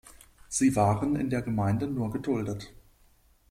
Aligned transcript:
Sie 0.47 0.75
waren 0.75 1.15
in 1.15 1.29
der 1.29 1.43
Gemeinde 1.43 1.85
nur 1.85 2.09
geduldet. 2.09 2.73